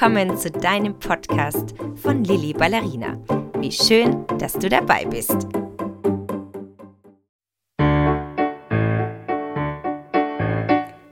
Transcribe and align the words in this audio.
willkommen 0.00 0.34
zu 0.38 0.50
deinem 0.50 0.98
Podcast 0.98 1.74
von 1.96 2.24
Lilly 2.24 2.54
Ballerina. 2.54 3.20
Wie 3.58 3.70
schön, 3.70 4.26
dass 4.38 4.54
du 4.54 4.70
dabei 4.70 5.04
bist. 5.04 5.46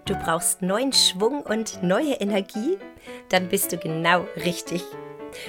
Du 0.07 0.15
brauchst 0.25 0.63
neuen 0.63 0.95
Schwung 0.95 1.43
und 1.43 1.83
neue 1.83 2.15
Energie? 2.15 2.79
Dann 3.29 3.51
bist 3.51 3.73
du 3.73 3.77
genau 3.77 4.27
richtig. 4.37 4.83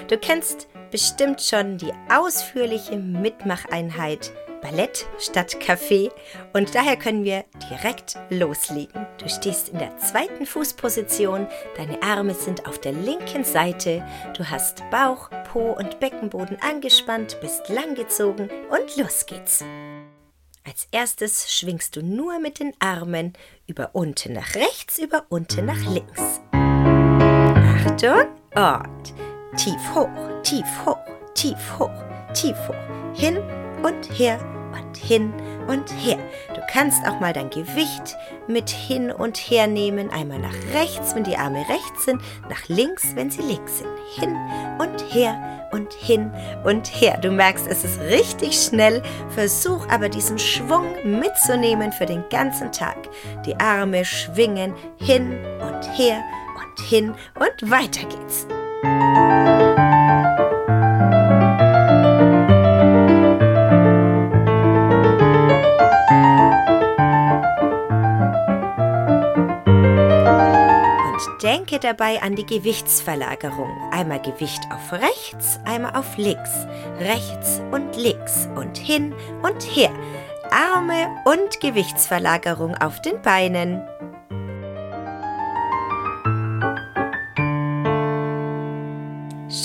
Du 0.10 0.18
kennst 0.18 0.68
bestimmt 0.92 1.42
schon 1.42 1.78
die 1.78 1.94
ausführliche 2.14 2.98
Mitmacheinheit 2.98 4.34
Ballett 4.62 5.08
statt 5.18 5.58
Café 5.62 6.12
und 6.54 6.76
daher 6.76 6.98
können 6.98 7.24
wir 7.24 7.46
direkt 7.70 8.18
loslegen. 8.30 9.08
Du 9.18 9.30
stehst 9.30 9.70
in 9.70 9.80
der 9.80 9.98
zweiten 9.98 10.46
Fußposition, 10.46 11.48
deine 11.78 12.02
Arme 12.04 12.34
sind 12.34 12.68
auf 12.68 12.80
der 12.80 12.94
linken 12.94 13.44
Seite, 13.44 14.06
du 14.38 14.50
hast 14.50 14.84
Bauch, 14.90 15.30
Po 15.52 15.72
und 15.72 16.00
Beckenboden 16.00 16.58
angespannt, 16.62 17.38
bist 17.42 17.70
langgezogen 17.70 18.50
und 18.70 18.98
los 18.98 19.26
geht's. 19.26 19.64
Als 20.68 20.88
erstes 20.92 21.52
schwingst 21.52 21.96
du 21.96 22.04
nur 22.04 22.40
mit 22.40 22.60
den 22.60 22.74
Armen 22.80 23.34
über 23.66 23.92
unten 23.94 24.34
nach 24.34 24.56
rechts, 24.56 25.00
über 25.00 25.26
unten 25.30 25.66
nach 25.66 25.84
links. 25.90 26.42
Achtung 28.00 28.28
und 28.56 29.14
tief 29.58 29.96
hoch, 29.96 30.10
tief 30.44 30.66
hoch, 30.86 30.98
tief 31.34 31.80
hoch, 31.80 31.90
tief 32.34 32.56
hoch, 32.68 32.76
hin 33.14 33.42
und 33.84 34.06
her 34.18 34.40
und 34.74 34.98
hin 34.98 35.34
und 35.68 35.90
her. 35.92 36.18
Du 36.54 36.62
kannst 36.72 37.06
auch 37.08 37.20
mal 37.20 37.34
dein 37.34 37.50
Gewicht 37.50 38.16
mit 38.48 38.70
hin 38.70 39.12
und 39.12 39.38
her 39.38 39.68
nehmen. 39.68 40.10
Einmal 40.10 40.40
nach 40.40 40.56
rechts, 40.74 41.16
wenn 41.16 41.24
die 41.24 41.38
Arme 41.38 41.60
rechts 41.70 42.06
sind, 42.06 42.22
nach 42.50 42.68
links, 42.68 43.16
wenn 43.16 43.30
sie 43.30 43.42
links 43.42 43.80
sind. 43.80 43.90
Hin 44.16 44.36
und 44.80 45.14
her 45.14 45.70
und 45.72 45.94
hin 45.94 46.32
und 46.64 46.88
her. 46.88 47.18
Du 47.22 47.32
merkst, 47.32 47.68
es 47.68 47.84
ist 47.84 48.00
richtig 48.02 48.56
schnell. 48.56 49.02
Versuch 49.30 49.88
aber 49.90 50.10
diesen 50.10 50.40
Schwung 50.40 50.86
mitzunehmen 51.04 51.92
für 51.92 52.06
den 52.06 52.24
ganzen 52.30 52.72
Tag. 52.72 52.98
Die 53.46 53.60
Arme 53.60 54.06
schwingen 54.06 54.74
hin 54.98 55.38
und 55.62 55.98
her 55.98 56.24
und 56.56 56.86
hin 56.86 57.14
und 57.36 57.70
weiter 57.70 58.06
geht's. 58.08 58.48
Denke 71.42 71.80
dabei 71.80 72.22
an 72.22 72.36
die 72.36 72.46
Gewichtsverlagerung. 72.46 73.70
Einmal 73.92 74.22
Gewicht 74.22 74.60
auf 74.74 74.92
rechts, 74.92 75.58
einmal 75.64 75.96
auf 75.96 76.18
links. 76.18 76.68
Rechts 77.00 77.62
und 77.72 77.96
links 77.96 78.50
und 78.56 78.78
hin 78.78 79.14
und 79.42 79.64
her. 79.64 79.92
Arme 80.52 81.08
und 81.24 81.62
Gewichtsverlagerung 81.62 82.76
auf 82.76 83.02
den 83.02 83.22
Beinen. 83.22 83.82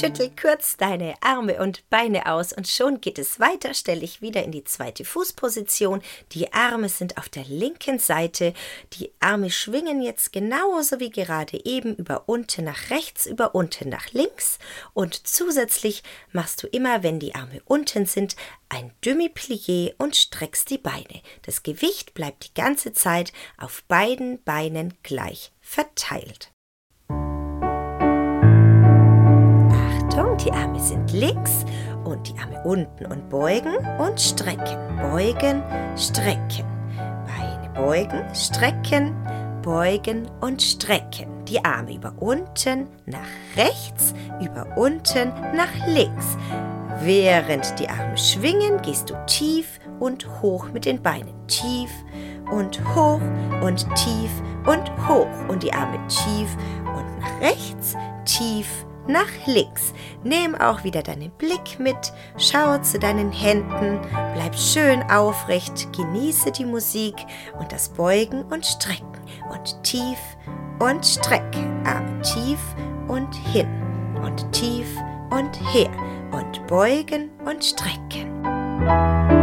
Schüttel 0.04 0.30
kurz 0.38 0.76
deine 0.76 1.14
Arme 1.22 1.62
und 1.62 1.88
Beine 1.88 2.26
aus 2.26 2.52
und 2.52 2.68
schon 2.68 3.00
geht 3.00 3.18
es 3.18 3.40
weiter. 3.40 3.72
Stelle 3.72 4.02
ich 4.02 4.20
wieder 4.20 4.44
in 4.44 4.52
die 4.52 4.62
zweite 4.62 5.02
Fußposition. 5.02 6.02
Die 6.32 6.52
Arme 6.52 6.90
sind 6.90 7.16
auf 7.16 7.30
der 7.30 7.44
linken 7.44 7.98
Seite. 7.98 8.52
Die 8.92 9.12
Arme 9.20 9.50
schwingen 9.50 10.02
jetzt 10.02 10.30
genauso 10.30 11.00
wie 11.00 11.08
gerade 11.08 11.58
eben 11.64 11.96
über 11.96 12.24
unten 12.28 12.64
nach 12.64 12.90
rechts, 12.90 13.24
über 13.24 13.54
unten 13.54 13.88
nach 13.88 14.12
links. 14.12 14.58
Und 14.92 15.26
zusätzlich 15.26 16.02
machst 16.32 16.62
du 16.62 16.66
immer, 16.66 17.02
wenn 17.02 17.18
die 17.18 17.34
Arme 17.34 17.62
unten 17.64 18.04
sind, 18.04 18.36
ein 18.68 18.92
Demi-Plié 19.06 19.94
und 19.96 20.16
streckst 20.16 20.68
die 20.68 20.76
Beine. 20.76 21.22
Das 21.46 21.62
Gewicht 21.62 22.12
bleibt 22.12 22.44
die 22.44 22.54
ganze 22.54 22.92
Zeit 22.92 23.32
auf 23.56 23.82
beiden 23.84 24.42
Beinen 24.44 24.92
gleich 25.02 25.50
verteilt. 25.62 26.53
Die 30.44 30.52
Arme 30.52 30.78
sind 30.78 31.12
links 31.12 31.64
und 32.04 32.28
die 32.28 32.38
Arme 32.38 32.62
unten 32.64 33.06
und 33.06 33.28
beugen 33.30 33.76
und 33.98 34.20
strecken. 34.20 34.78
Beugen, 35.10 35.62
strecken. 35.96 36.66
Beine 37.26 37.70
beugen, 37.74 38.34
strecken, 38.34 39.14
beugen 39.62 40.28
und 40.40 40.60
strecken. 40.60 41.44
Die 41.46 41.64
Arme 41.64 41.94
über 41.94 42.12
unten 42.20 42.88
nach 43.06 43.18
rechts, 43.56 44.14
über 44.40 44.66
unten 44.76 45.32
nach 45.54 45.86
links. 45.88 46.36
Während 47.00 47.78
die 47.78 47.88
Arme 47.88 48.16
schwingen, 48.16 48.80
gehst 48.82 49.10
du 49.10 49.14
tief 49.26 49.80
und 49.98 50.26
hoch 50.42 50.68
mit 50.72 50.84
den 50.84 51.02
Beinen. 51.02 51.34
Tief 51.46 51.90
und 52.52 52.80
hoch 52.94 53.20
und 53.62 53.86
tief 53.94 54.30
und 54.66 55.08
hoch. 55.08 55.48
Und 55.48 55.62
die 55.62 55.72
Arme 55.72 55.98
tief 56.08 56.56
und 56.84 57.20
nach 57.20 57.40
rechts, 57.40 57.96
tief 58.24 58.68
und 58.84 58.93
nach 59.06 59.28
links. 59.46 59.92
Nimm 60.22 60.54
auch 60.54 60.84
wieder 60.84 61.02
deinen 61.02 61.30
Blick 61.32 61.78
mit, 61.78 62.12
schau 62.36 62.78
zu 62.78 62.98
deinen 62.98 63.32
Händen, 63.32 64.00
bleib 64.34 64.56
schön 64.56 65.02
aufrecht, 65.10 65.92
genieße 65.92 66.52
die 66.52 66.64
Musik 66.64 67.14
und 67.58 67.72
das 67.72 67.88
Beugen 67.90 68.42
und 68.44 68.64
Strecken 68.64 69.20
und 69.50 69.82
tief 69.82 70.18
und 70.78 71.04
streck, 71.04 71.56
Arme 71.84 72.20
tief 72.22 72.58
und 73.08 73.34
hin 73.52 73.68
und 74.22 74.50
tief 74.52 74.88
und 75.30 75.56
her 75.72 75.90
und 76.32 76.66
beugen 76.66 77.30
und 77.44 77.64
strecken. 77.64 79.33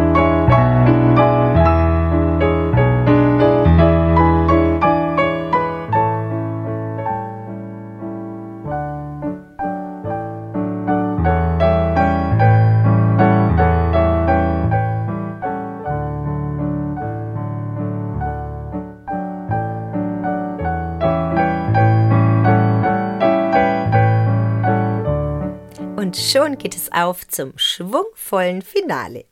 Und 26.11 26.17
schon 26.17 26.57
geht 26.57 26.75
es 26.75 26.91
auf 26.91 27.25
zum 27.25 27.53
schwungvollen 27.55 28.61
Finale. 28.63 29.23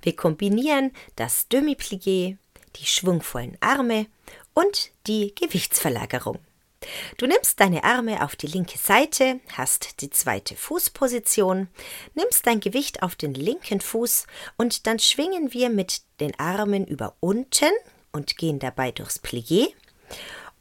Wir 0.00 0.16
kombinieren 0.16 0.90
das 1.16 1.50
Demi-Plié, 1.50 2.38
die 2.76 2.86
schwungvollen 2.86 3.58
Arme 3.60 4.06
und 4.54 4.90
die 5.06 5.34
Gewichtsverlagerung. 5.34 6.38
Du 7.18 7.26
nimmst 7.26 7.60
deine 7.60 7.84
Arme 7.84 8.24
auf 8.24 8.36
die 8.36 8.46
linke 8.46 8.78
Seite, 8.78 9.40
hast 9.52 10.00
die 10.00 10.08
zweite 10.08 10.56
Fußposition, 10.56 11.68
nimmst 12.14 12.46
dein 12.46 12.60
Gewicht 12.60 13.02
auf 13.02 13.16
den 13.16 13.34
linken 13.34 13.82
Fuß 13.82 14.26
und 14.56 14.86
dann 14.86 15.00
schwingen 15.00 15.52
wir 15.52 15.68
mit 15.68 16.04
den 16.20 16.34
Armen 16.40 16.86
über 16.86 17.16
unten 17.20 17.74
und 18.12 18.38
gehen 18.38 18.60
dabei 18.60 18.92
durchs 18.92 19.22
Plié 19.22 19.74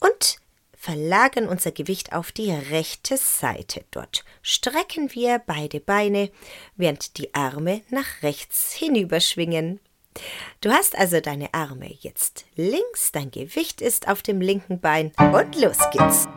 und 0.01 0.42
verlagern 0.83 1.47
unser 1.47 1.71
Gewicht 1.71 2.11
auf 2.11 2.33
die 2.33 2.51
rechte 2.51 3.15
Seite. 3.15 3.85
Dort 3.91 4.25
strecken 4.41 5.15
wir 5.15 5.39
beide 5.39 5.79
Beine, 5.79 6.29
während 6.75 7.17
die 7.17 7.33
Arme 7.33 7.81
nach 7.89 8.21
rechts 8.21 8.73
hinüberschwingen. 8.73 9.79
Du 10.59 10.71
hast 10.71 10.97
also 10.97 11.21
deine 11.21 11.53
Arme 11.53 11.89
jetzt 12.01 12.43
links, 12.55 13.13
dein 13.13 13.31
Gewicht 13.31 13.79
ist 13.79 14.09
auf 14.09 14.23
dem 14.23 14.41
linken 14.41 14.81
Bein 14.81 15.13
und 15.17 15.55
los 15.55 15.77
geht's. 15.91 16.27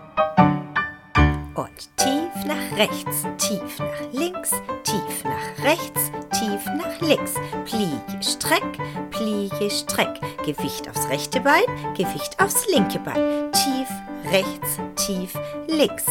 Und 1.56 1.96
tief 1.96 2.44
nach 2.46 2.78
rechts, 2.78 3.24
tief 3.38 3.80
nach 3.80 4.12
links, 4.12 4.50
tief 4.84 5.24
nach 5.24 5.64
rechts, 5.64 6.12
tief 6.38 6.64
nach 6.66 7.00
links. 7.00 7.34
Pliege, 7.64 8.22
streck, 8.22 8.78
pliege, 9.16 9.70
streck. 9.70 10.20
Gewicht 10.44 10.88
aufs 10.88 11.08
rechte 11.08 11.40
Bein, 11.40 11.64
Gewicht 11.96 12.40
aufs 12.42 12.66
linke 12.68 12.98
Bein. 12.98 13.50
Tief 13.52 13.88
rechts, 14.30 14.78
tief, 14.96 15.34
links. 15.68 16.04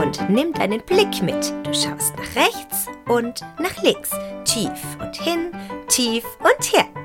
Und 0.00 0.30
nimm 0.30 0.52
deinen 0.52 0.80
Blick 0.82 1.22
mit. 1.22 1.52
Du 1.64 1.72
schaust 1.72 2.14
nach 2.16 2.36
rechts 2.36 2.86
und 3.08 3.42
nach 3.58 3.82
links. 3.82 4.10
Tief 4.44 4.70
und 5.00 5.16
hin, 5.16 5.52
tief 5.88 6.24
und 6.40 6.72
her. 6.72 7.03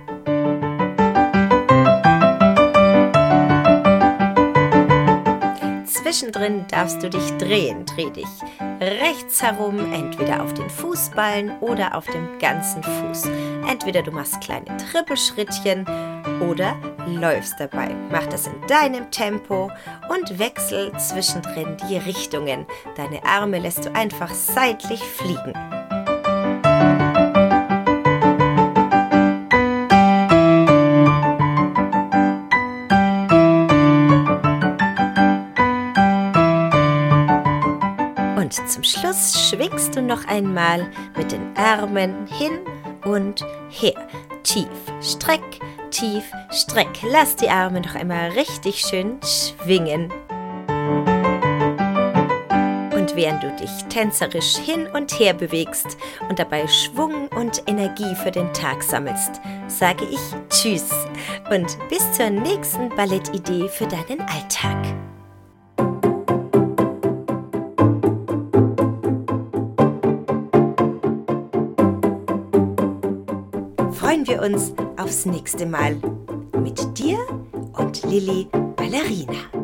Zwischendrin 6.10 6.66
darfst 6.68 7.04
du 7.04 7.10
dich 7.12 7.38
drehen. 7.38 7.86
Dreh 7.86 8.10
dich 8.10 8.26
rechts 8.82 9.44
herum, 9.44 9.94
entweder 9.94 10.42
auf 10.42 10.56
den 10.56 10.68
Fußballen 10.68 11.60
oder 11.60 11.96
auf 11.96 12.08
dem 12.08 12.40
ganzen 12.40 12.82
Fuß. 12.82 13.26
Entweder 13.70 14.02
du 14.02 14.10
machst 14.10 14.42
kleine 14.42 14.76
Trippelschrittchen 14.78 15.86
oder 16.50 16.76
läufst 17.06 17.60
dabei. 17.60 17.96
Mach 18.12 18.26
das 18.26 18.48
in 18.48 18.60
deinem 18.66 19.12
Tempo 19.12 19.70
und 20.10 20.40
wechsel 20.40 20.92
zwischendrin 20.98 21.78
die 21.88 21.98
Richtungen. 21.98 22.66
Deine 22.98 23.24
Arme 23.24 23.60
lässt 23.60 23.86
du 23.86 23.94
einfach 23.94 24.34
seitlich 24.34 25.04
fliegen. 25.04 25.54
Schwingst 39.50 39.96
du 39.96 40.01
noch 40.01 40.28
einmal 40.28 40.90
mit 41.18 41.31
den 41.31 41.56
Armen 41.57 42.28
hin 42.28 42.60
und 43.04 43.44
her. 43.69 43.96
Tief, 44.44 44.68
streck, 45.01 45.60
tief, 45.90 46.24
streck. 46.51 46.90
Lass 47.12 47.36
die 47.36 47.50
Arme 47.50 47.81
noch 47.81 47.96
einmal 47.96 48.30
richtig 48.31 48.80
schön 48.80 49.19
schwingen. 49.24 50.12
Und 52.94 53.16
während 53.16 53.42
du 53.42 53.56
dich 53.60 53.72
tänzerisch 53.90 54.57
hin 54.57 54.88
und 54.88 55.19
her 55.19 55.34
bewegst 55.34 55.98
und 56.30 56.38
dabei 56.38 56.68
Schwung 56.68 57.28
und 57.30 57.63
Energie 57.66 58.16
für 58.16 58.31
den 58.31 58.54
Tag 58.54 58.84
sammelst, 58.84 59.42
sage 59.68 60.06
ich 60.06 60.19
Tschüss 60.50 60.92
und 61.50 61.78
bis 61.90 62.12
zur 62.12 62.30
nächsten 62.30 62.90
Ballettidee 62.90 63.68
für 63.68 63.88
deinen 63.88 64.22
Alltag. 64.22 65.09
Wir 74.30 74.44
uns 74.44 74.74
aufs 74.98 75.26
nächste 75.26 75.66
Mal 75.66 75.96
mit 76.62 77.00
dir 77.00 77.18
und 77.74 78.04
Lilly 78.04 78.48
Ballerina. 78.76 79.59